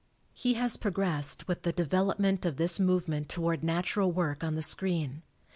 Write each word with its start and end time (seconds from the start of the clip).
He 0.33 0.55
has 0.55 0.77
progressed 0.77 1.47
with 1.47 1.61
the 1.61 1.71
development 1.71 2.43
of 2.43 2.57
this 2.57 2.79
movement 2.79 3.29
toward 3.29 3.63
natural 3.63 4.11
work 4.11 4.43
on 4.43 4.55
the 4.55 4.63
screen. 4.63 5.21